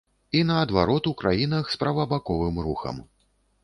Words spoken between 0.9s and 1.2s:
у